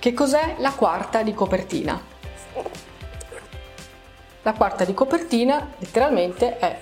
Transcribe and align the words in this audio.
Che 0.00 0.14
cos'è 0.14 0.54
la 0.58 0.70
quarta 0.70 1.24
di 1.24 1.34
copertina? 1.34 2.00
La 4.42 4.52
quarta 4.52 4.84
di 4.84 4.94
copertina 4.94 5.72
letteralmente 5.78 6.56
è 6.56 6.80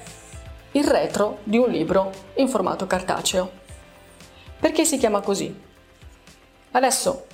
il 0.73 0.85
retro 0.85 1.39
di 1.43 1.57
un 1.57 1.71
libro 1.71 2.13
in 2.35 2.47
formato 2.47 2.87
cartaceo. 2.87 3.51
Perché 4.61 4.85
si 4.85 4.99
chiama 4.99 5.21
così? 5.21 5.63
Adesso 6.73 7.26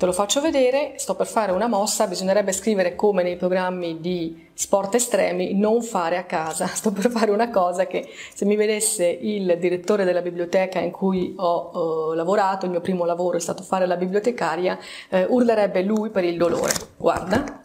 te 0.00 0.06
lo 0.06 0.12
faccio 0.12 0.40
vedere, 0.40 0.94
sto 0.96 1.14
per 1.14 1.26
fare 1.26 1.52
una 1.52 1.66
mossa, 1.66 2.06
bisognerebbe 2.06 2.52
scrivere 2.52 2.94
come 2.94 3.22
nei 3.22 3.36
programmi 3.36 4.00
di 4.00 4.48
sport 4.54 4.94
estremi, 4.94 5.52
non 5.52 5.82
fare 5.82 6.16
a 6.16 6.24
casa. 6.24 6.66
Sto 6.72 6.90
per 6.90 7.10
fare 7.10 7.30
una 7.30 7.50
cosa 7.50 7.86
che 7.86 8.08
se 8.32 8.46
mi 8.46 8.56
vedesse 8.56 9.06
il 9.06 9.58
direttore 9.60 10.04
della 10.04 10.22
biblioteca 10.22 10.78
in 10.78 10.90
cui 10.90 11.34
ho 11.36 12.12
eh, 12.12 12.16
lavorato, 12.16 12.64
il 12.64 12.70
mio 12.70 12.80
primo 12.80 13.04
lavoro 13.04 13.36
è 13.36 13.40
stato 13.40 13.62
fare 13.62 13.84
la 13.84 13.96
bibliotecaria, 13.96 14.78
eh, 15.10 15.26
urlerebbe 15.28 15.82
lui 15.82 16.08
per 16.08 16.24
il 16.24 16.38
dolore. 16.38 16.72
Guarda. 16.96 17.60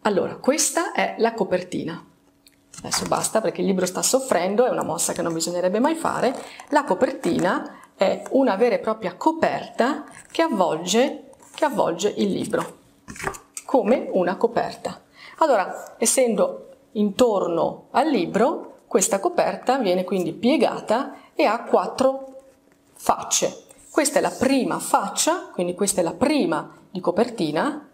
Allora, 0.00 0.34
questa 0.38 0.90
è 0.90 1.14
la 1.18 1.34
copertina. 1.34 2.04
Adesso 2.78 3.06
basta 3.06 3.40
perché 3.40 3.60
il 3.60 3.68
libro 3.68 3.86
sta 3.86 4.02
soffrendo, 4.02 4.66
è 4.66 4.70
una 4.70 4.82
mossa 4.82 5.12
che 5.12 5.22
non 5.22 5.34
bisognerebbe 5.34 5.78
mai 5.78 5.94
fare. 5.94 6.34
La 6.70 6.82
copertina 6.82 7.76
è 7.96 8.22
una 8.30 8.56
vera 8.56 8.74
e 8.76 8.80
propria 8.80 9.14
coperta 9.16 10.04
che 10.30 10.42
avvolge, 10.42 11.30
che 11.54 11.64
avvolge 11.64 12.12
il 12.16 12.30
libro, 12.30 12.78
come 13.64 14.08
una 14.12 14.36
coperta. 14.36 15.00
Allora, 15.38 15.94
essendo 15.98 16.68
intorno 16.92 17.86
al 17.90 18.08
libro, 18.08 18.80
questa 18.86 19.20
coperta 19.20 19.78
viene 19.78 20.04
quindi 20.04 20.32
piegata 20.32 21.14
e 21.34 21.44
ha 21.44 21.62
quattro 21.62 22.40
facce. 22.94 23.64
Questa 23.90 24.18
è 24.18 24.22
la 24.22 24.30
prima 24.30 24.78
faccia, 24.78 25.48
quindi 25.52 25.74
questa 25.74 26.00
è 26.00 26.04
la 26.04 26.12
prima 26.12 26.70
di 26.90 27.00
copertina. 27.00 27.88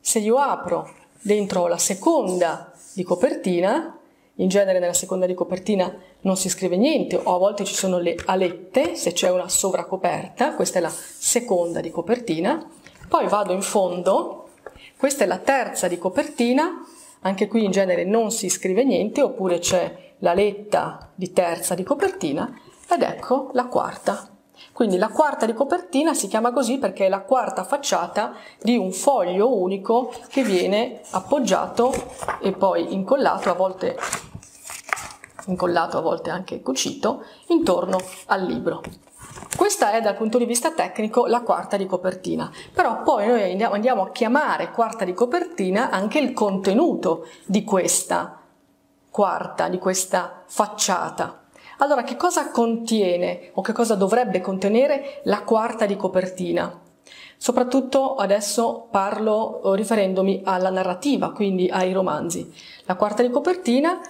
Se 0.00 0.18
io 0.18 0.36
apro 0.36 0.90
dentro 1.20 1.66
la 1.66 1.78
seconda 1.78 2.72
di 2.92 3.02
copertina, 3.02 3.98
in 4.36 4.48
genere 4.48 4.78
nella 4.78 4.92
seconda 4.92 5.26
di 5.26 5.34
copertina 5.34 5.94
non 6.20 6.36
si 6.36 6.48
scrive 6.48 6.76
niente 6.76 7.16
o 7.16 7.34
a 7.34 7.38
volte 7.38 7.64
ci 7.64 7.74
sono 7.74 7.98
le 7.98 8.16
alette 8.26 8.96
se 8.96 9.12
c'è 9.12 9.30
una 9.30 9.48
sovracoperta, 9.48 10.54
questa 10.54 10.78
è 10.78 10.82
la 10.82 10.92
seconda 10.92 11.80
di 11.80 11.90
copertina, 11.90 12.66
poi 13.08 13.28
vado 13.28 13.52
in 13.52 13.62
fondo, 13.62 14.48
questa 14.96 15.24
è 15.24 15.26
la 15.26 15.38
terza 15.38 15.86
di 15.86 15.98
copertina, 15.98 16.82
anche 17.20 17.46
qui 17.46 17.64
in 17.64 17.70
genere 17.70 18.04
non 18.04 18.30
si 18.30 18.48
scrive 18.48 18.84
niente 18.84 19.20
oppure 19.20 19.58
c'è 19.58 20.14
la 20.18 20.34
letta 20.34 21.10
di 21.14 21.32
terza 21.32 21.74
di 21.74 21.82
copertina 21.82 22.58
ed 22.88 23.02
ecco 23.02 23.50
la 23.52 23.66
quarta. 23.66 24.31
Quindi 24.72 24.96
la 24.96 25.08
quarta 25.08 25.44
di 25.44 25.52
copertina 25.52 26.14
si 26.14 26.28
chiama 26.28 26.50
così 26.50 26.78
perché 26.78 27.06
è 27.06 27.08
la 27.08 27.20
quarta 27.20 27.62
facciata 27.62 28.32
di 28.60 28.76
un 28.76 28.90
foglio 28.90 29.54
unico 29.54 30.12
che 30.28 30.42
viene 30.42 31.02
appoggiato 31.10 31.92
e 32.40 32.52
poi 32.52 32.94
incollato, 32.94 33.50
a 33.50 33.54
volte 33.54 33.98
incollato, 35.46 35.98
a 35.98 36.00
volte 36.00 36.30
anche 36.30 36.62
cucito, 36.62 37.24
intorno 37.48 37.98
al 38.26 38.44
libro. 38.44 38.80
Questa 39.54 39.92
è 39.92 40.00
dal 40.00 40.16
punto 40.16 40.38
di 40.38 40.46
vista 40.46 40.72
tecnico 40.72 41.26
la 41.26 41.42
quarta 41.42 41.76
di 41.76 41.86
copertina, 41.86 42.50
però 42.72 43.02
poi 43.02 43.26
noi 43.26 43.50
andiamo, 43.50 43.74
andiamo 43.74 44.02
a 44.02 44.10
chiamare 44.10 44.70
quarta 44.70 45.04
di 45.04 45.12
copertina 45.12 45.90
anche 45.90 46.18
il 46.18 46.32
contenuto 46.32 47.26
di 47.44 47.62
questa 47.62 48.40
quarta, 49.10 49.68
di 49.68 49.78
questa 49.78 50.42
facciata. 50.46 51.41
Allora, 51.82 52.04
che 52.04 52.14
cosa 52.14 52.52
contiene 52.52 53.50
o 53.54 53.60
che 53.60 53.72
cosa 53.72 53.96
dovrebbe 53.96 54.40
contenere 54.40 55.20
la 55.24 55.42
quarta 55.42 55.84
di 55.84 55.96
copertina? 55.96 56.80
Soprattutto 57.36 58.14
adesso 58.14 58.86
parlo 58.88 59.74
riferendomi 59.74 60.42
alla 60.44 60.70
narrativa, 60.70 61.32
quindi 61.32 61.68
ai 61.68 61.92
romanzi. 61.92 62.54
La 62.84 62.94
quarta 62.94 63.22
di 63.22 63.30
copertina 63.30 64.00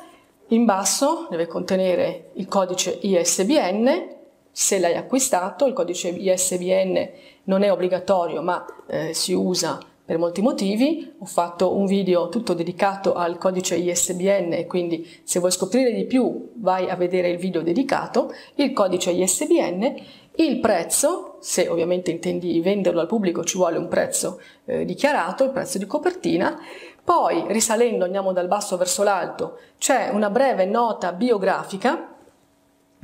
in 0.49 0.67
basso 0.67 1.29
deve 1.31 1.47
contenere 1.47 2.33
il 2.35 2.47
codice 2.47 2.99
ISBN, 3.01 4.17
se 4.51 4.79
l'hai 4.79 4.97
acquistato, 4.97 5.65
il 5.65 5.73
codice 5.73 6.09
ISBN 6.09 7.09
non 7.45 7.63
è 7.63 7.73
obbligatorio 7.73 8.43
ma 8.43 8.67
eh, 8.87 9.15
si 9.15 9.33
usa 9.33 9.79
per 10.05 10.19
molti 10.19 10.43
motivi. 10.43 11.13
Ho 11.19 11.25
fatto 11.25 11.77
un 11.77 11.87
video 11.87 12.29
tutto 12.29 12.55
dedicato 12.55 13.15
al 13.15 13.39
codice 13.39 13.77
ISBN 13.77 14.67
quindi 14.67 15.07
se 15.23 15.39
vuoi 15.39 15.53
scoprire 15.53 15.93
di 15.93 16.05
più 16.05 16.53
vai 16.57 16.89
a 16.89 16.97
vedere 16.97 17.31
il 17.31 17.39
video 17.39 17.63
dedicato. 17.63 18.33
Il 18.57 18.73
codice 18.73 19.11
ISBN, 19.11 19.95
il 20.37 20.61
prezzo, 20.61 21.37
se 21.41 21.69
ovviamente 21.69 22.11
intendi 22.11 22.61
venderlo 22.61 23.01
al 23.01 23.07
pubblico 23.07 23.45
ci 23.45 23.57
vuole 23.57 23.79
un 23.79 23.89
prezzo 23.89 24.41
eh, 24.65 24.85
dichiarato, 24.85 25.45
il 25.45 25.51
prezzo 25.51 25.79
di 25.79 25.87
copertina 25.87 26.59
poi, 27.05 27.45
risalendo, 27.49 28.05
andiamo 28.05 28.33
dal 28.33 28.47
basso 28.47 28.77
verso 28.77 29.03
l'alto, 29.03 29.59
c'è 29.77 30.11
una 30.13 30.31
breve 30.31 30.67
nota 30.67 31.13
biografica, 31.13 32.15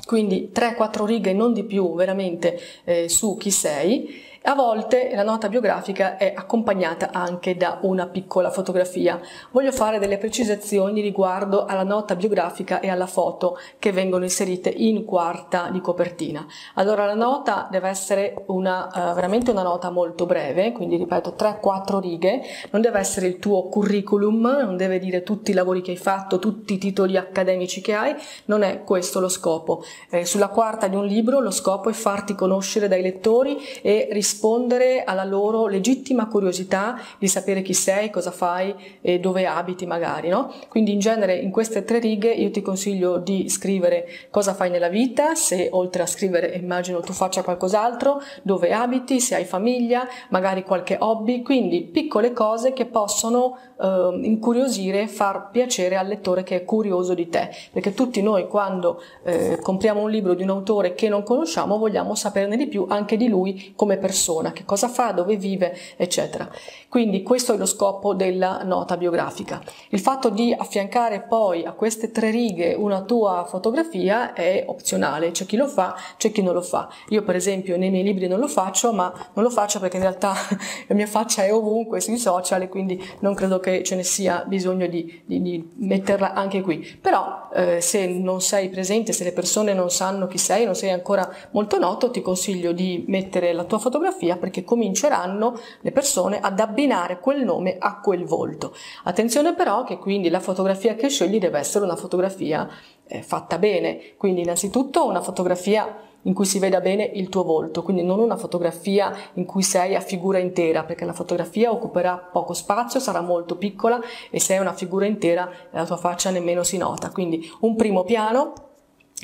quindi 0.07 0.53
3-4 0.55 1.05
righe, 1.05 1.33
non 1.33 1.53
di 1.53 1.65
più, 1.65 1.95
veramente 1.97 2.61
eh, 2.85 3.09
su 3.09 3.37
chi 3.37 3.51
sei, 3.51 4.23
a 4.49 4.55
volte 4.55 5.11
la 5.15 5.25
nota 5.25 5.51
biografica 5.51 6.17
è 6.17 6.33
accompagnata 6.35 7.11
anche 7.13 7.55
da 7.55 7.81
una 7.83 8.07
piccola 8.07 8.51
fotografia. 8.51 9.21
Voglio 9.51 9.73
fare 9.73 9.99
delle 9.99 10.17
precisazioni 10.17 11.03
riguardo 11.03 11.67
alla 11.67 11.83
nota 11.83 12.17
biografica 12.17 12.81
e 12.81 12.89
alla 12.89 13.07
foto 13.07 13.59
che 13.79 13.93
vengono 13.93 14.25
inserite 14.25 14.71
in 14.71 15.05
quarta 15.05 15.69
di 15.71 15.83
copertina. 15.83 16.47
Allora 16.77 17.05
la 17.05 17.13
nota 17.13 17.69
deve 17.71 17.91
essere 17.91 18.43
una, 18.47 18.87
uh, 18.87 19.15
veramente 19.15 19.51
una 19.51 19.63
nota 19.63 19.91
molto 19.91 20.25
breve, 20.25 20.73
quindi 20.73 20.97
ripeto 20.97 21.35
3-4 21.39 22.01
righe, 22.01 22.41
non 22.71 22.81
deve 22.81 23.01
essere 23.01 23.27
il 23.27 23.39
tuo 23.39 23.69
curriculum, 23.69 24.61
non 24.63 24.79
deve 24.79 24.99
dire 24.99 25.23
tutti 25.25 25.51
i 25.51 25.55
lavori 25.55 25.83
che 25.83 25.91
hai 25.91 25.99
fatto, 25.99 26.39
tutti 26.39 26.73
i 26.73 26.79
titoli 26.79 27.19
accademici 27.19 27.83
che 27.83 27.93
hai, 27.93 28.15
non 28.47 28.63
è 28.63 28.83
questo 28.83 29.21
lo 29.21 29.29
scopo. 29.29 29.85
Eh, 30.09 30.25
sulla 30.25 30.49
quarta 30.49 30.89
di 30.89 30.97
un 30.97 31.05
libro 31.05 31.39
lo 31.39 31.51
scopo 31.51 31.91
è 31.91 31.93
farti 31.93 32.35
conoscere 32.35 32.89
dai 32.89 33.03
lettori 33.03 33.59
e 33.83 34.09
rispondere 34.11 34.37
rispondere 34.39 35.03
alla 35.03 35.25
loro 35.25 35.67
legittima 35.67 36.29
curiosità 36.29 37.01
di 37.19 37.27
sapere 37.27 37.61
chi 37.63 37.75
sei, 37.75 38.09
cosa 38.09 38.31
fai 38.31 38.73
e 39.01 39.19
dove 39.19 39.47
abiti 39.47 39.85
magari, 39.85 40.29
no? 40.29 40.53
Quindi 40.69 40.93
in 40.93 41.01
genere 41.01 41.35
in 41.37 41.51
queste 41.51 41.83
tre 41.83 41.99
righe 41.99 42.31
io 42.31 42.53
ti 42.53 42.63
consiglio 42.63 43.19
di 43.19 43.49
scrivere 43.49 44.07
cosa 44.31 44.55
fai 44.55 44.71
nella 44.71 44.89
vita, 44.89 45.35
se 45.35 45.69
oltre 45.73 46.03
a 46.03 46.07
scrivere 46.07 46.55
immagino 46.55 47.01
tu 47.01 47.13
faccia 47.13 47.43
qualcos'altro, 47.43 48.23
dove 48.43 48.73
abiti, 48.73 49.19
se 49.19 49.35
hai 49.35 49.45
famiglia, 49.45 50.07
magari 50.31 50.63
qualche 50.63 50.97
hobby, 51.01 51.43
quindi 51.43 51.83
piccole 51.83 52.33
cose 52.33 52.73
che 52.73 52.87
possono 52.87 53.59
eh, 53.81 54.21
incuriosire, 54.23 55.09
far 55.09 55.51
piacere 55.51 55.97
al 55.97 56.07
lettore 56.07 56.45
che 56.45 56.57
è 56.57 56.65
curioso 56.65 57.15
di 57.15 57.29
te, 57.29 57.51
perché 57.73 57.93
tutti 57.93 58.23
noi 58.23 58.47
quando 58.47 59.03
eh, 59.25 59.59
compriamo 59.61 60.01
un 60.01 60.11
libro 60.11 60.35
di 60.35 60.45
un 60.45 60.51
autore 60.51 60.95
che 60.95 61.09
non 61.09 61.25
conosciamo 61.25 61.77
vogliamo 61.77 62.15
saperne 62.15 62.57
di 62.57 62.69
più 62.69 62.87
anche 62.89 63.17
di 63.17 63.27
lui 63.27 63.73
come 63.75 63.97
persona 63.97 64.27
persona, 64.29 64.53
che 64.53 64.65
cosa 64.65 64.89
fa, 64.89 65.13
dove 65.13 65.37
vive, 65.37 65.77
eccetera. 65.97 66.51
Quindi 66.89 67.23
questo 67.23 67.53
è 67.53 67.59
lo 67.59 67.67
scopo 67.67 68.15
della 68.15 68.63
nota 68.65 68.97
biografica. 68.97 69.61
Il 69.91 70.01
fatto 70.01 70.31
di 70.31 70.55
affiancare 70.57 71.21
poi 71.21 71.67
a 71.67 71.73
queste 71.73 72.11
tre 72.11 72.31
righe 72.31 72.73
una 72.73 73.03
tua 73.03 73.45
fotografia 73.47 74.33
è 74.33 74.65
opzionale, 74.67 75.31
c'è 75.31 75.45
chi 75.45 75.57
lo 75.57 75.67
fa, 75.67 75.95
c'è 76.17 76.33
chi 76.33 76.41
non 76.41 76.55
lo 76.55 76.63
fa. 76.63 76.89
Io 77.11 77.23
per 77.23 77.37
esempio 77.37 77.77
nei 77.77 77.91
miei 77.91 78.05
libri 78.05 78.27
non 78.27 78.41
lo 78.41 78.49
faccio, 78.49 78.95
ma 78.95 79.13
non 79.35 79.45
lo 79.45 79.51
faccio 79.51 79.81
perché 79.81 79.97
in 79.97 80.03
realtà 80.05 80.33
la 80.89 80.95
mia 80.95 81.07
faccia 81.07 81.45
è 81.45 81.53
ovunque 81.53 82.01
sui 82.01 82.17
social 82.17 82.63
e 82.63 82.71
quindi 82.71 82.99
non 83.19 83.35
credo 83.35 83.61
che 83.61 83.83
ce 83.83 83.95
ne 83.95 84.03
sia 84.03 84.45
bisogno 84.47 84.87
di, 84.87 85.23
di, 85.27 85.43
di 85.43 85.71
metterla 85.75 86.33
anche 86.33 86.63
qui. 86.63 86.79
Però 86.99 87.51
eh, 87.53 87.83
se 87.83 88.07
non 88.07 88.41
sei 88.41 88.71
presente, 88.71 89.13
se 89.13 89.25
le 89.25 89.33
persone 89.33 89.75
non 89.75 89.91
sanno 89.91 90.27
chi 90.27 90.39
sei, 90.39 90.65
non 90.65 90.75
sei 90.75 90.89
ancora 90.91 91.31
molto 91.51 91.79
noto, 91.79 92.11
ti 92.11 92.23
consiglio 92.23 92.73
di 92.73 93.05
mettere 93.09 93.53
la 93.53 93.65
tua 93.65 93.79
fotografia 93.79 94.39
perché 94.39 94.65
cominceranno 94.65 95.59
le 95.83 95.93
persone 95.93 96.41
ad 96.41 96.59
abbinare 96.79 97.19
quel 97.19 97.45
nome 97.45 97.77
a 97.79 97.99
quel 97.99 98.25
volto. 98.25 98.73
Attenzione 99.05 99.55
però 99.55 99.83
che 99.83 99.99
quindi 99.99 100.31
la 100.31 100.39
fotografia 100.39 100.95
che 100.95 101.09
scegli 101.09 101.41
deve 101.41 101.59
essere 101.59 101.85
una 101.85 101.97
fotografia 101.97 102.69
eh, 103.09 103.23
fatta 103.23 103.59
bene, 103.59 104.15
quindi 104.17 104.43
innanzitutto 104.43 105.05
una 105.07 105.21
fotografia 105.21 106.03
in 106.23 106.35
cui 106.35 106.45
si 106.45 106.59
veda 106.59 106.81
bene 106.81 107.05
il 107.05 107.29
tuo 107.29 107.43
volto, 107.43 107.83
quindi 107.83 108.03
non 108.03 108.21
una 108.21 108.37
fotografia 108.37 109.13
in 109.35 109.45
cui 109.45 109.63
sei 109.63 109.95
a 109.97 110.01
figura 110.01 110.39
intera, 110.39 110.85
perché 110.85 111.05
la 111.05 111.13
fotografia 111.13 111.73
occuperà 111.73 112.17
poco 112.17 112.53
spazio, 112.53 113.01
sarà 113.01 113.21
molto 113.21 113.57
piccola 113.57 114.01
e 114.31 114.39
se 114.39 114.55
è 114.55 114.59
una 114.59 114.73
figura 114.73 115.07
intera 115.07 115.51
la 115.71 115.87
tua 115.87 115.97
faccia 115.97 116.31
nemmeno 116.31 116.63
si 116.63 116.77
nota. 116.77 117.11
Quindi 117.11 117.51
un 117.61 117.77
primo 117.77 118.05
piano 118.05 118.68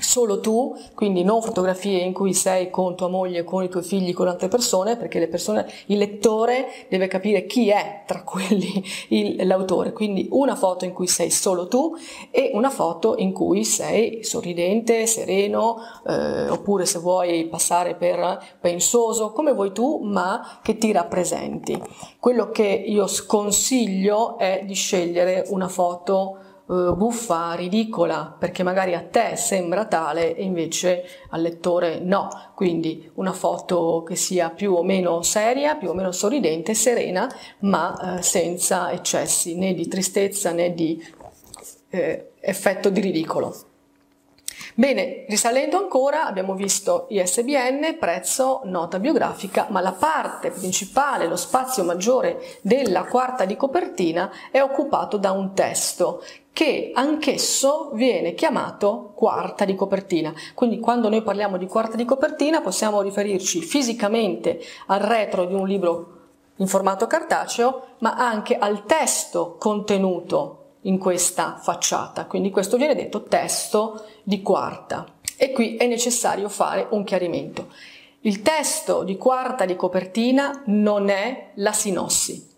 solo 0.00 0.41
tu, 0.41 0.76
quindi 0.94 1.23
non 1.23 1.41
fotografie 1.41 2.00
in 2.00 2.12
cui 2.12 2.35
sei 2.35 2.69
con 2.69 2.96
tua 2.96 3.08
moglie, 3.08 3.44
con 3.44 3.62
i 3.62 3.69
tuoi 3.69 3.85
figli, 3.85 4.12
con 4.12 4.26
altre 4.26 4.49
persone, 4.49 4.96
perché 4.96 5.20
le 5.20 5.29
persone, 5.29 5.67
il 5.87 5.99
lettore 5.99 6.67
deve 6.88 7.06
capire 7.06 7.46
chi 7.46 7.69
è 7.69 8.02
tra 8.06 8.23
quelli 8.25 8.85
il, 9.11 9.46
l'autore. 9.46 9.93
Quindi 9.93 10.26
una 10.31 10.56
foto 10.56 10.85
in 10.85 10.93
cui 10.93 11.06
sei 11.06 11.31
solo 11.31 11.69
tu 11.69 11.94
e 12.31 12.50
una 12.55 12.70
foto 12.70 13.14
in 13.19 13.32
cui 13.32 13.64
sei 13.64 14.25
sorridente, 14.25 15.06
sereno, 15.06 15.76
eh, 16.06 16.49
oppure 16.49 16.87
se 16.87 16.99
vuoi 16.99 17.47
passare 17.47 17.94
per 17.94 18.56
pensoso, 18.61 19.31
come 19.31 19.52
vuoi 19.52 19.73
tu, 19.73 20.00
ma 20.02 20.58
che 20.62 20.76
ti 20.76 20.90
rappresenti. 20.90 21.81
Quello 22.19 22.50
che 22.50 22.67
io 22.67 23.06
sconsiglio 23.06 24.38
è 24.38 24.62
di 24.64 24.75
scegliere 24.75 25.44
una 25.50 25.69
foto 25.69 26.44
eh, 26.69 26.93
buffa, 26.96 27.55
ridicola, 27.55 28.34
perché 28.38 28.62
magari 28.62 28.94
a 28.94 29.02
te 29.02 29.37
sembra 29.37 29.87
tale 29.87 30.34
e 30.34 30.43
invece 30.44 31.05
al 31.31 31.43
lettore 31.43 32.00
no. 32.00 32.28
Quindi 32.55 33.11
una 33.14 33.32
foto 33.32 34.02
che 34.02 34.16
sia 34.16 34.50
più 34.50 34.75
o 34.75 34.82
meno 34.82 35.22
seria, 35.22 35.76
più 35.76 35.90
o 35.90 35.94
meno 35.94 36.12
sorridente, 36.12 36.75
serena, 36.75 37.28
ma 37.61 38.19
eh, 38.19 38.22
senza 38.22 38.90
eccessi 38.93 39.56
né 39.56 39.75
di 39.75 39.87
tristezza 39.88 40.52
né 40.52 40.72
di 40.72 41.02
eh, 41.90 42.32
effetto 42.40 42.90
di 42.90 43.00
ridicolo. 43.00 43.55
Bene, 44.75 45.25
risalendo 45.28 45.76
ancora, 45.76 46.26
abbiamo 46.26 46.55
visto 46.55 47.06
ISBN, 47.11 47.96
prezzo, 47.99 48.62
nota 48.64 48.99
biografica, 48.99 49.66
ma 49.70 49.81
la 49.81 49.93
parte 49.93 50.50
principale, 50.50 51.26
lo 51.26 51.37
spazio 51.37 51.84
maggiore 51.84 52.58
della 52.62 53.05
quarta 53.05 53.44
di 53.44 53.56
copertina 53.56 54.31
è 54.50 54.61
occupato 54.61 55.16
da 55.16 55.31
un 55.31 55.55
testo 55.55 56.22
che 56.52 56.93
anch'esso 56.94 57.90
viene 57.94 58.34
chiamato 58.34 59.12
quarta 59.14 59.64
di 59.64 59.75
copertina. 59.75 60.32
Quindi 60.55 60.78
quando 60.78 61.08
noi 61.08 61.22
parliamo 61.22 61.56
di 61.56 61.66
quarta 61.66 61.96
di 61.96 62.05
copertina 62.05 62.61
possiamo 62.61 63.02
riferirci 63.02 63.61
fisicamente 63.61 64.61
al 64.87 65.00
retro 65.00 65.44
di 65.44 65.55
un 65.55 65.66
libro 65.66 66.12
in 66.56 66.69
formato 66.69 67.06
cartaceo, 67.06 67.87
ma 67.99 68.14
anche 68.14 68.56
al 68.56 68.87
testo 68.87 69.56
contenuto 69.58 70.63
in 70.84 70.98
questa 70.98 71.58
facciata, 71.60 72.26
quindi 72.26 72.50
questo 72.50 72.76
viene 72.76 72.94
detto 72.94 73.22
testo 73.22 74.04
di 74.22 74.42
quarta. 74.42 75.06
E 75.36 75.52
qui 75.52 75.76
è 75.76 75.86
necessario 75.86 76.48
fare 76.48 76.86
un 76.90 77.04
chiarimento. 77.04 77.69
Il 78.20 78.40
testo 78.42 79.02
di 79.02 79.16
quarta 79.16 79.64
di 79.66 79.76
copertina 79.76 80.62
non 80.66 81.10
è 81.10 81.50
la 81.56 81.72
sinossi. 81.72 82.52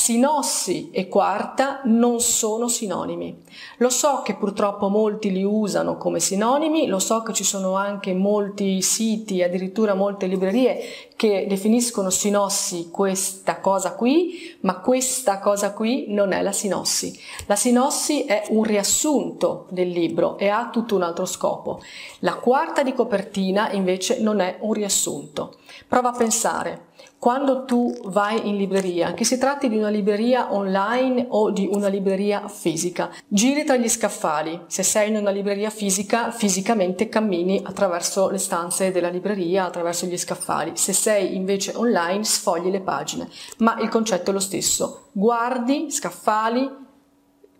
Sinossi 0.00 0.90
e 0.92 1.08
quarta 1.08 1.80
non 1.86 2.20
sono 2.20 2.68
sinonimi. 2.68 3.36
Lo 3.78 3.90
so 3.90 4.22
che 4.22 4.36
purtroppo 4.36 4.88
molti 4.88 5.32
li 5.32 5.42
usano 5.42 5.96
come 5.96 6.20
sinonimi, 6.20 6.86
lo 6.86 7.00
so 7.00 7.22
che 7.22 7.32
ci 7.32 7.42
sono 7.42 7.74
anche 7.74 8.14
molti 8.14 8.80
siti, 8.80 9.42
addirittura 9.42 9.94
molte 9.94 10.26
librerie 10.26 10.78
che 11.16 11.46
definiscono 11.48 12.10
sinossi 12.10 12.90
questa 12.92 13.58
cosa 13.58 13.96
qui, 13.96 14.56
ma 14.60 14.78
questa 14.78 15.40
cosa 15.40 15.72
qui 15.72 16.04
non 16.10 16.30
è 16.30 16.42
la 16.42 16.52
sinossi. 16.52 17.18
La 17.46 17.56
sinossi 17.56 18.22
è 18.22 18.44
un 18.50 18.62
riassunto 18.62 19.66
del 19.70 19.88
libro 19.88 20.38
e 20.38 20.48
ha 20.48 20.70
tutto 20.70 20.94
un 20.94 21.02
altro 21.02 21.26
scopo. 21.26 21.82
La 22.20 22.36
quarta 22.36 22.84
di 22.84 22.94
copertina 22.94 23.72
invece 23.72 24.20
non 24.20 24.38
è 24.38 24.58
un 24.60 24.74
riassunto. 24.74 25.56
Prova 25.88 26.10
a 26.10 26.16
pensare, 26.16 26.86
quando 27.18 27.64
tu 27.64 27.92
vai 28.04 28.48
in 28.48 28.56
libreria, 28.56 29.12
che 29.12 29.24
si 29.24 29.38
tratti 29.38 29.68
di 29.68 29.76
una 29.76 29.88
libreria 29.88 30.54
online 30.54 31.26
o 31.30 31.50
di 31.50 31.68
una 31.70 31.88
libreria 31.88 32.46
fisica, 32.46 33.10
giri 33.26 33.64
tra 33.64 33.76
gli 33.76 33.88
scaffali. 33.88 34.62
Se 34.68 34.84
sei 34.84 35.08
in 35.08 35.16
una 35.16 35.30
libreria 35.30 35.70
fisica, 35.70 36.30
fisicamente 36.30 37.08
cammini 37.08 37.60
attraverso 37.64 38.28
le 38.30 38.38
stanze 38.38 38.92
della 38.92 39.08
libreria, 39.08 39.64
attraverso 39.64 40.06
gli 40.06 40.16
scaffali. 40.16 40.72
Se 40.74 40.92
sei 40.92 41.34
invece 41.34 41.72
online, 41.74 42.22
sfogli 42.22 42.70
le 42.70 42.80
pagine. 42.80 43.28
Ma 43.58 43.78
il 43.80 43.88
concetto 43.88 44.30
è 44.30 44.32
lo 44.32 44.38
stesso. 44.38 45.08
Guardi, 45.10 45.90
scaffali, 45.90 46.70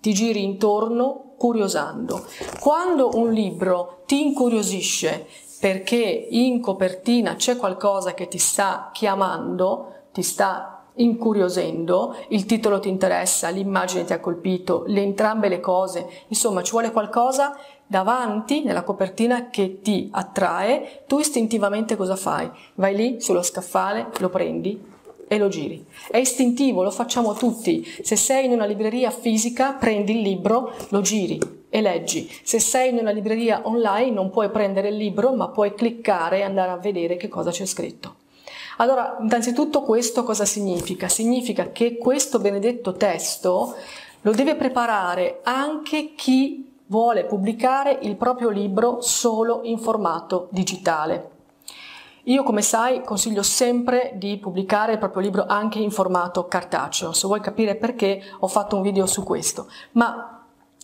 ti 0.01 0.15
giri 0.15 0.45
intorno 0.45 1.35
curiosando. 1.37 2.27
Quando 2.61 3.11
un 3.15 3.33
libro 3.33 4.03
ti 4.07 4.25
incuriosisce 4.25 5.27
perché 5.61 5.97
in 6.31 6.61
copertina 6.61 7.35
c'è 7.35 7.57
qualcosa 7.57 8.15
che 8.15 8.29
ti 8.29 8.39
sta 8.39 8.91
chiamando, 8.93 9.93
ti 10.13 10.23
sta 10.23 10.85
incuriosendo, 10.95 12.17
il 12.29 12.45
titolo 12.45 12.81
ti 12.81 12.89
interessa, 12.89 13.49
l'immagine 13.49 14.05
ti 14.05 14.13
ha 14.13 14.21
colpito, 14.21 14.85
le 14.87 15.03
entrambe 15.03 15.49
le 15.49 15.61
cose, 15.61 16.25
insomma 16.29 16.63
ci 16.63 16.73
vuole 16.73 16.91
qualcosa 16.91 17.57
davanti 17.87 18.63
nella 18.63 18.83
copertina 18.83 19.49
che 19.49 19.81
ti 19.81 20.09
attrae, 20.13 21.05
tu 21.07 21.19
istintivamente 21.19 21.97
cosa 21.97 22.17
fai? 22.17 22.51
Vai 22.75 22.95
lì 22.95 23.21
sullo 23.21 23.43
scaffale, 23.43 24.09
lo 24.19 24.29
prendi 24.29 24.97
e 25.27 25.39
lo 25.39 25.49
giri. 25.49 25.85
È 26.11 26.17
istintivo, 26.17 26.83
lo 26.83 26.91
facciamo 26.91 27.35
tutti. 27.35 27.85
Se 28.03 28.17
sei 28.17 28.47
in 28.47 28.53
una 28.53 28.65
libreria 28.65 29.11
fisica, 29.11 29.73
prendi 29.73 30.13
il 30.13 30.23
libro, 30.23 30.73
lo 30.89 31.01
giri 31.01 31.58
e 31.71 31.81
leggi. 31.81 32.31
Se 32.43 32.59
sei 32.59 32.97
una 32.99 33.11
libreria 33.11 33.61
online 33.65 34.11
non 34.11 34.31
puoi 34.31 34.51
prendere 34.51 34.89
il 34.89 34.97
libro, 34.97 35.33
ma 35.35 35.49
puoi 35.49 35.75
cliccare 35.75 36.39
e 36.39 36.43
andare 36.43 36.71
a 36.71 36.77
vedere 36.77 37.17
che 37.17 37.29
cosa 37.29 37.51
c'è 37.51 37.67
scritto. 37.67 38.17
Allora, 38.79 39.17
innanzitutto 39.21 39.83
questo 39.83 40.23
cosa 40.23 40.45
significa? 40.45 41.09
Significa 41.09 41.71
che 41.73 41.97
questo 41.97 42.39
benedetto 42.39 42.93
testo 42.93 43.75
lo 44.23 44.31
deve 44.33 44.55
preparare 44.55 45.41
anche 45.43 46.13
chi 46.15 46.77
vuole 46.87 47.25
pubblicare 47.25 47.99
il 48.03 48.17
proprio 48.17 48.49
libro 48.49 49.01
solo 49.01 49.61
in 49.65 49.79
formato 49.79 50.49
digitale. 50.51 51.31
Io, 52.25 52.43
come 52.43 52.63
sai, 52.63 53.03
consiglio 53.03 53.43
sempre 53.43 54.13
di 54.17 54.37
pubblicare 54.37 54.93
il 54.93 54.99
proprio 54.99 55.23
libro 55.23 55.47
anche 55.47 55.79
in 55.79 55.91
formato 55.91 56.47
cartaceo. 56.47 57.13
Se 57.13 57.27
vuoi 57.27 57.41
capire 57.41 57.75
perché, 57.75 58.23
ho 58.41 58.49
fatto 58.49 58.77
un 58.77 58.83
video 58.83 59.07
su 59.07 59.23
questo. 59.23 59.67
Ma 59.93 60.38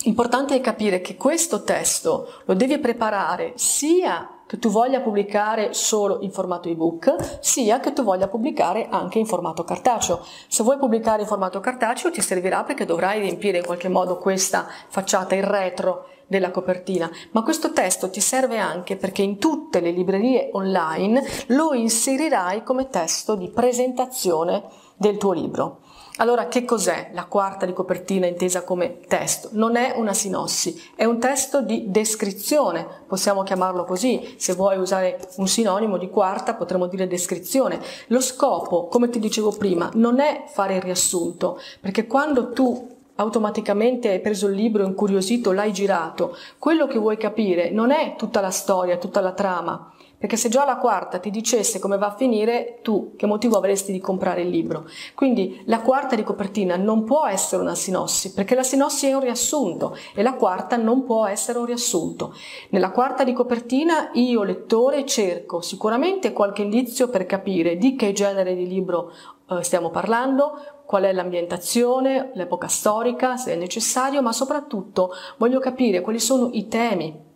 Importante 0.06 0.54
è 0.54 0.60
capire 0.60 1.00
che 1.00 1.16
questo 1.16 1.62
testo 1.62 2.28
lo 2.44 2.52
devi 2.52 2.78
preparare 2.78 3.52
sia 3.56 4.40
che 4.46 4.58
tu 4.58 4.68
voglia 4.68 5.00
pubblicare 5.00 5.72
solo 5.72 6.18
in 6.20 6.30
formato 6.30 6.68
ebook, 6.68 7.38
sia 7.40 7.80
che 7.80 7.94
tu 7.94 8.02
voglia 8.02 8.28
pubblicare 8.28 8.88
anche 8.90 9.18
in 9.18 9.24
formato 9.24 9.64
cartaceo. 9.64 10.20
Se 10.48 10.62
vuoi 10.62 10.76
pubblicare 10.76 11.22
in 11.22 11.28
formato 11.28 11.60
cartaceo 11.60 12.10
ti 12.10 12.20
servirà 12.20 12.64
perché 12.64 12.84
dovrai 12.84 13.18
riempire 13.20 13.58
in 13.58 13.64
qualche 13.64 13.88
modo 13.88 14.18
questa 14.18 14.66
facciata, 14.88 15.34
il 15.34 15.44
retro 15.44 16.08
della 16.26 16.50
copertina, 16.50 17.10
ma 17.30 17.42
questo 17.42 17.72
testo 17.72 18.10
ti 18.10 18.20
serve 18.20 18.58
anche 18.58 18.96
perché 18.96 19.22
in 19.22 19.38
tutte 19.38 19.80
le 19.80 19.90
librerie 19.90 20.50
online 20.52 21.22
lo 21.48 21.72
inserirai 21.72 22.62
come 22.62 22.90
testo 22.90 23.36
di 23.36 23.48
presentazione 23.48 24.64
del 24.96 25.16
tuo 25.16 25.32
libro. 25.32 25.80
Allora, 26.18 26.46
che 26.46 26.64
cos'è 26.64 27.10
la 27.12 27.24
quarta 27.24 27.66
di 27.66 27.72
copertina 27.72 28.26
intesa 28.26 28.62
come 28.62 29.00
testo? 29.08 29.48
Non 29.52 29.74
è 29.74 29.94
una 29.96 30.14
sinossi, 30.14 30.80
è 30.94 31.04
un 31.04 31.18
testo 31.18 31.60
di 31.60 31.90
descrizione, 31.90 32.86
possiamo 33.08 33.42
chiamarlo 33.42 33.84
così. 33.84 34.36
Se 34.38 34.54
vuoi 34.54 34.78
usare 34.78 35.18
un 35.38 35.48
sinonimo 35.48 35.98
di 35.98 36.08
quarta, 36.10 36.54
potremmo 36.54 36.86
dire 36.86 37.08
descrizione. 37.08 37.80
Lo 38.08 38.20
scopo, 38.20 38.86
come 38.86 39.10
ti 39.10 39.18
dicevo 39.18 39.50
prima, 39.50 39.90
non 39.94 40.20
è 40.20 40.44
fare 40.46 40.76
il 40.76 40.82
riassunto, 40.82 41.58
perché 41.80 42.06
quando 42.06 42.52
tu 42.52 42.92
automaticamente 43.16 44.08
hai 44.08 44.20
preso 44.20 44.46
il 44.46 44.54
libro, 44.54 44.84
incuriosito, 44.84 45.50
l'hai 45.50 45.72
girato, 45.72 46.36
quello 46.58 46.86
che 46.86 46.98
vuoi 46.98 47.16
capire 47.16 47.70
non 47.70 47.90
è 47.90 48.14
tutta 48.16 48.40
la 48.40 48.50
storia, 48.50 48.98
tutta 48.98 49.20
la 49.20 49.32
trama, 49.32 49.92
perché 50.24 50.38
se 50.38 50.48
già 50.48 50.64
la 50.64 50.78
quarta 50.78 51.18
ti 51.18 51.28
dicesse 51.28 51.78
come 51.78 51.98
va 51.98 52.06
a 52.06 52.14
finire, 52.16 52.78
tu 52.80 53.12
che 53.14 53.26
motivo 53.26 53.58
avresti 53.58 53.92
di 53.92 54.00
comprare 54.00 54.40
il 54.40 54.48
libro? 54.48 54.88
Quindi 55.14 55.60
la 55.66 55.82
quarta 55.82 56.16
di 56.16 56.22
copertina 56.22 56.76
non 56.76 57.04
può 57.04 57.26
essere 57.26 57.60
una 57.60 57.74
sinossi, 57.74 58.32
perché 58.32 58.54
la 58.54 58.62
sinossi 58.62 59.06
è 59.06 59.12
un 59.12 59.20
riassunto 59.20 59.94
e 60.14 60.22
la 60.22 60.32
quarta 60.32 60.76
non 60.76 61.04
può 61.04 61.26
essere 61.26 61.58
un 61.58 61.66
riassunto. 61.66 62.34
Nella 62.70 62.90
quarta 62.90 63.22
di 63.22 63.34
copertina 63.34 64.12
io, 64.14 64.44
lettore, 64.44 65.04
cerco 65.04 65.60
sicuramente 65.60 66.32
qualche 66.32 66.62
indizio 66.62 67.10
per 67.10 67.26
capire 67.26 67.76
di 67.76 67.94
che 67.94 68.14
genere 68.14 68.54
di 68.54 68.66
libro 68.66 69.12
eh, 69.50 69.62
stiamo 69.62 69.90
parlando, 69.90 70.52
qual 70.86 71.02
è 71.02 71.12
l'ambientazione, 71.12 72.30
l'epoca 72.32 72.68
storica, 72.68 73.36
se 73.36 73.52
è 73.52 73.56
necessario, 73.56 74.22
ma 74.22 74.32
soprattutto 74.32 75.10
voglio 75.36 75.60
capire 75.60 76.00
quali 76.00 76.18
sono 76.18 76.48
i 76.52 76.66
temi 76.66 77.32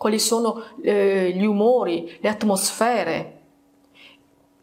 quali 0.00 0.18
sono 0.18 0.62
eh, 0.82 1.30
gli 1.36 1.44
umori, 1.44 2.16
le 2.22 2.30
atmosfere, 2.30 3.40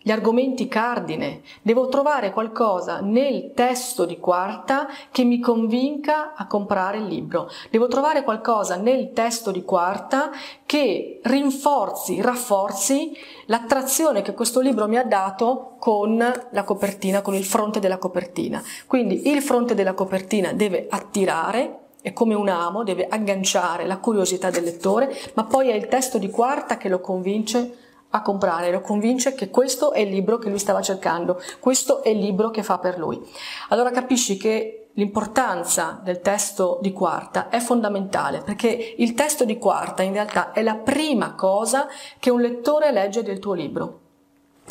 gli 0.01 0.10
argomenti 0.10 0.67
cardine, 0.67 1.41
devo 1.62 1.89
trovare 1.89 2.32
qualcosa 2.32 3.01
nel 3.01 3.51
testo 3.53 4.06
di 4.06 4.17
quarta 4.17 4.88
che 5.12 5.24
mi 5.24 5.39
convinca 5.39 6.34
a 6.34 6.48
comprare 6.48 6.98
il 6.98 7.06
libro, 7.06 7.51
devo 7.70 7.88
trovare 7.88 8.24
qualcosa 8.24 8.77
nel 8.77 9.12
testo 9.13 9.51
di 9.51 9.62
quarta 9.63 10.32
che 10.65 11.20
rinforzi, 11.22 12.20
rafforzi 12.20 13.15
l'attrazione 13.46 14.24
che 14.24 14.34
questo 14.34 14.60
libro 14.60 14.88
mi 14.88 14.98
ha 14.98 15.03
dato 15.03 15.75
con 15.77 16.17
la 16.17 16.63
copertina, 16.63 17.22
con 17.22 17.36
il 17.36 17.46
fronte 17.46 17.79
della 17.79 18.00
copertina. 18.00 18.60
Quindi 18.88 19.29
il 19.29 19.44
fronte 19.44 19.75
della 19.75 19.94
copertina 19.94 20.51
deve 20.51 20.88
attirare, 20.89 21.82
è 22.01 22.13
come 22.13 22.34
un 22.34 22.50
amo, 22.50 22.84
deve 22.84 23.08
agganciare 23.08 23.86
la 23.86 23.98
curiosità 23.98 24.50
del 24.50 24.63
lettore, 24.63 25.13
ma 25.34 25.44
poi 25.44 25.70
è 25.70 25.74
il 25.74 25.88
testo 25.88 26.18
di 26.18 26.30
quarta 26.30 26.77
che 26.77 26.89
lo 26.89 27.01
convince 27.01 27.86
a 28.12 28.22
comprare, 28.22 28.72
lo 28.72 28.82
convince 28.82 29.34
che 29.34 29.50
questo 29.50 29.92
è 29.92 30.00
il 30.00 30.10
libro 30.10 30.38
che 30.38 30.50
lui 30.50 30.60
stava 30.60 30.82
cercando, 30.82 31.42
questo 31.60 32.04
è 32.04 32.10
il 32.10 32.20
libro 32.20 32.50
che 32.50 32.63
fa 32.63 32.77
per 32.77 32.98
lui. 32.98 33.22
Allora 33.70 33.92
capisci 33.92 34.38
che 34.38 34.89
l'importanza 34.94 36.00
del 36.04 36.22
testo 36.22 36.80
di 36.82 36.92
quarta 36.92 37.50
è 37.50 37.60
fondamentale 37.60 38.42
perché 38.42 38.96
il 38.98 39.13
testo 39.13 39.46
di 39.46 39.58
quarta 39.58 40.01
in 40.01 40.13
realtà 40.13 40.51
è 40.51 40.63
la 40.63 40.75
prima 40.75 41.36
cosa 41.36 41.88
che 42.20 42.32
un 42.32 42.42
lettore 42.42 42.92
legge 42.92 43.24
del 43.24 43.39
tuo 43.39 43.54
libro. 43.54 44.00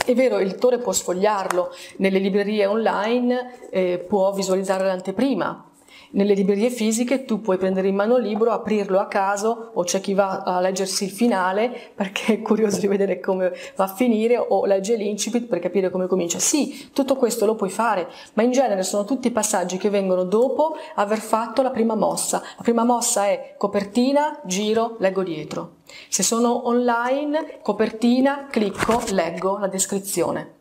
È 0.04 0.14
vero, 0.14 0.38
il 0.38 0.49
lettore 0.49 0.78
può 0.78 0.92
sfogliarlo 0.92 1.73
nelle 1.99 2.18
librerie 2.18 2.66
online, 2.66 3.68
eh, 3.71 4.04
può 4.06 4.33
visualizzare 4.33 4.85
l'anteprima, 4.85 5.64
nelle 6.11 6.35
librerie 6.35 6.71
fisiche 6.71 7.25
tu 7.25 7.41
puoi 7.41 7.57
prendere 7.57 7.89
in 7.89 7.95
mano 7.95 8.17
il 8.17 8.25
libro, 8.25 8.51
aprirlo 8.51 8.99
a 8.99 9.07
caso 9.07 9.71
o 9.75 9.83
c'è 9.83 10.01
chi 10.01 10.15
va 10.15 10.43
a 10.43 10.61
leggersi 10.61 11.05
il 11.05 11.11
finale 11.11 11.93
perché 11.95 12.35
è 12.35 12.43
curioso 12.43 12.81
di 12.81 12.87
vedere 12.87 13.21
come 13.21 13.53
va 13.75 13.85
a 13.85 13.95
finire 13.95 14.37
o 14.37 14.65
legge 14.67 14.97
l'incipit 14.97 15.47
per 15.47 15.59
capire 15.59 15.91
come 15.91 16.07
comincia. 16.07 16.39
Sì, 16.39 16.91
tutto 16.93 17.17
questo 17.17 17.47
lo 17.47 17.55
puoi 17.55 17.71
fare, 17.71 18.09
ma 18.35 18.43
in 18.43 18.53
genere 18.53 18.83
sono 18.83 19.05
tutti 19.05 19.31
passaggi 19.31 19.77
che 19.77 19.91
vengono 19.91 20.25
dopo 20.25 20.77
aver 20.95 21.19
fatto 21.19 21.63
la 21.63 21.71
prima 21.71 21.95
mossa. 21.95 22.43
La 22.57 22.63
prima 22.63 22.85
mossa 22.85 23.27
è 23.27 23.55
copertina, 23.57 24.41
giro, 24.45 24.97
leggo 24.99 25.23
dietro. 25.23 25.77
Se 26.09 26.23
sono 26.23 26.67
online, 26.67 27.59
copertina, 27.63 28.47
clicco, 28.51 29.03
leggo 29.11 29.59
la 29.59 29.69
descrizione. 29.69 30.55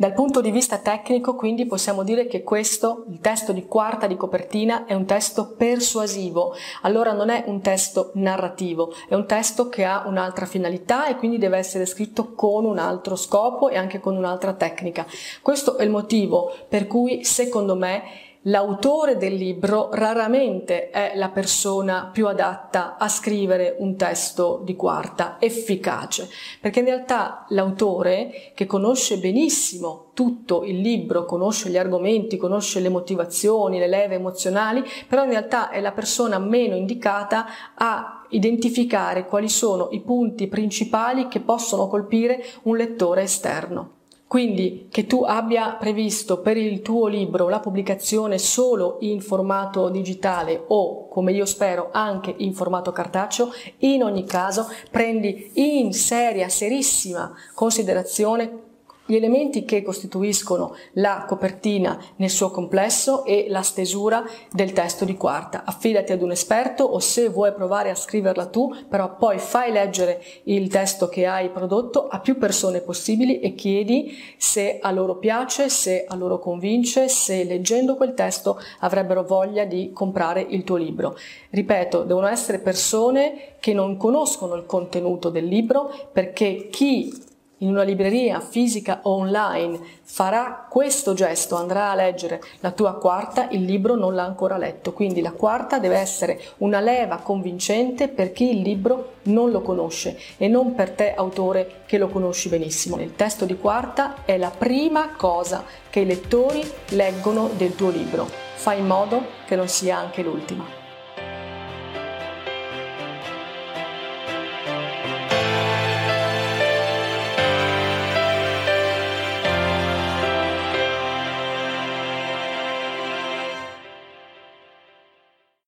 Dal 0.00 0.14
punto 0.14 0.40
di 0.40 0.50
vista 0.50 0.78
tecnico, 0.78 1.34
quindi, 1.34 1.66
possiamo 1.66 2.04
dire 2.04 2.26
che 2.26 2.42
questo, 2.42 3.04
il 3.10 3.20
testo 3.20 3.52
di 3.52 3.66
quarta 3.66 4.06
di 4.06 4.16
copertina, 4.16 4.86
è 4.86 4.94
un 4.94 5.04
testo 5.04 5.52
persuasivo. 5.54 6.54
Allora 6.80 7.12
non 7.12 7.28
è 7.28 7.44
un 7.48 7.60
testo 7.60 8.10
narrativo, 8.14 8.94
è 9.10 9.14
un 9.14 9.26
testo 9.26 9.68
che 9.68 9.84
ha 9.84 10.04
un'altra 10.06 10.46
finalità 10.46 11.06
e 11.06 11.16
quindi 11.16 11.36
deve 11.36 11.58
essere 11.58 11.84
scritto 11.84 12.32
con 12.32 12.64
un 12.64 12.78
altro 12.78 13.14
scopo 13.14 13.68
e 13.68 13.76
anche 13.76 14.00
con 14.00 14.16
un'altra 14.16 14.54
tecnica. 14.54 15.04
Questo 15.42 15.76
è 15.76 15.84
il 15.84 15.90
motivo 15.90 16.50
per 16.66 16.86
cui, 16.86 17.22
secondo 17.22 17.76
me, 17.76 18.02
L'autore 18.44 19.18
del 19.18 19.34
libro 19.34 19.90
raramente 19.92 20.88
è 20.88 21.12
la 21.14 21.28
persona 21.28 22.08
più 22.10 22.26
adatta 22.26 22.96
a 22.96 23.06
scrivere 23.06 23.76
un 23.80 23.96
testo 23.96 24.62
di 24.64 24.74
quarta 24.76 25.36
efficace, 25.38 26.26
perché 26.58 26.78
in 26.78 26.86
realtà 26.86 27.44
l'autore 27.50 28.52
che 28.54 28.64
conosce 28.64 29.18
benissimo 29.18 30.12
tutto 30.14 30.64
il 30.64 30.80
libro, 30.80 31.26
conosce 31.26 31.68
gli 31.68 31.76
argomenti, 31.76 32.38
conosce 32.38 32.80
le 32.80 32.88
motivazioni, 32.88 33.78
le 33.78 33.88
leve 33.88 34.14
emozionali, 34.14 34.82
però 35.06 35.24
in 35.24 35.30
realtà 35.32 35.68
è 35.68 35.82
la 35.82 35.92
persona 35.92 36.38
meno 36.38 36.76
indicata 36.76 37.44
a 37.74 38.24
identificare 38.30 39.26
quali 39.26 39.50
sono 39.50 39.88
i 39.90 40.00
punti 40.00 40.46
principali 40.46 41.28
che 41.28 41.40
possono 41.40 41.88
colpire 41.88 42.42
un 42.62 42.78
lettore 42.78 43.20
esterno. 43.20 43.98
Quindi 44.30 44.86
che 44.92 45.08
tu 45.08 45.24
abbia 45.24 45.72
previsto 45.72 46.38
per 46.38 46.56
il 46.56 46.82
tuo 46.82 47.08
libro 47.08 47.48
la 47.48 47.58
pubblicazione 47.58 48.38
solo 48.38 48.98
in 49.00 49.20
formato 49.20 49.88
digitale 49.88 50.66
o, 50.68 51.08
come 51.08 51.32
io 51.32 51.44
spero, 51.44 51.88
anche 51.90 52.32
in 52.36 52.54
formato 52.54 52.92
cartaceo, 52.92 53.48
in 53.78 54.04
ogni 54.04 54.24
caso 54.24 54.68
prendi 54.88 55.50
in 55.54 55.92
seria, 55.92 56.48
serissima 56.48 57.34
considerazione 57.54 58.69
gli 59.10 59.16
elementi 59.16 59.64
che 59.64 59.82
costituiscono 59.82 60.76
la 60.92 61.24
copertina 61.26 62.00
nel 62.16 62.30
suo 62.30 62.52
complesso 62.52 63.24
e 63.24 63.46
la 63.48 63.62
stesura 63.62 64.24
del 64.52 64.72
testo 64.72 65.04
di 65.04 65.16
quarta. 65.16 65.64
Affidati 65.64 66.12
ad 66.12 66.22
un 66.22 66.30
esperto 66.30 66.84
o 66.84 67.00
se 67.00 67.28
vuoi 67.28 67.52
provare 67.52 67.90
a 67.90 67.96
scriverla 67.96 68.46
tu, 68.46 68.72
però 68.88 69.16
poi 69.16 69.38
fai 69.38 69.72
leggere 69.72 70.22
il 70.44 70.68
testo 70.68 71.08
che 71.08 71.26
hai 71.26 71.48
prodotto 71.50 72.06
a 72.06 72.20
più 72.20 72.38
persone 72.38 72.82
possibili 72.82 73.40
e 73.40 73.56
chiedi 73.56 74.16
se 74.36 74.78
a 74.80 74.92
loro 74.92 75.16
piace, 75.16 75.68
se 75.68 76.04
a 76.06 76.14
loro 76.14 76.38
convince, 76.38 77.08
se 77.08 77.42
leggendo 77.42 77.96
quel 77.96 78.14
testo 78.14 78.60
avrebbero 78.78 79.24
voglia 79.24 79.64
di 79.64 79.90
comprare 79.92 80.40
il 80.40 80.62
tuo 80.62 80.76
libro. 80.76 81.16
Ripeto, 81.50 82.04
devono 82.04 82.28
essere 82.28 82.60
persone 82.60 83.54
che 83.58 83.74
non 83.74 83.96
conoscono 83.96 84.54
il 84.54 84.66
contenuto 84.66 85.30
del 85.30 85.46
libro 85.46 85.92
perché 86.12 86.68
chi 86.70 87.28
in 87.60 87.70
una 87.70 87.82
libreria 87.82 88.40
fisica 88.40 89.00
o 89.02 89.12
online 89.12 89.78
farà 90.02 90.66
questo 90.68 91.14
gesto, 91.14 91.56
andrà 91.56 91.90
a 91.90 91.94
leggere 91.94 92.40
la 92.60 92.70
tua 92.70 92.94
quarta, 92.94 93.48
il 93.50 93.64
libro 93.64 93.94
non 93.94 94.14
l'ha 94.14 94.24
ancora 94.24 94.56
letto. 94.56 94.92
Quindi 94.92 95.20
la 95.20 95.32
quarta 95.32 95.78
deve 95.78 95.96
essere 95.96 96.40
una 96.58 96.80
leva 96.80 97.18
convincente 97.18 98.08
per 98.08 98.32
chi 98.32 98.50
il 98.50 98.62
libro 98.62 99.12
non 99.24 99.50
lo 99.50 99.60
conosce 99.60 100.18
e 100.36 100.48
non 100.48 100.74
per 100.74 100.90
te 100.90 101.14
autore 101.14 101.82
che 101.86 101.98
lo 101.98 102.08
conosci 102.08 102.48
benissimo. 102.48 103.00
Il 103.00 103.14
testo 103.14 103.44
di 103.44 103.56
quarta 103.56 104.24
è 104.24 104.36
la 104.36 104.50
prima 104.50 105.14
cosa 105.16 105.64
che 105.88 106.00
i 106.00 106.06
lettori 106.06 106.62
leggono 106.90 107.50
del 107.56 107.74
tuo 107.74 107.90
libro. 107.90 108.26
Fai 108.54 108.78
in 108.78 108.86
modo 108.86 109.22
che 109.46 109.56
non 109.56 109.68
sia 109.68 109.96
anche 109.96 110.22
l'ultima. 110.22 110.79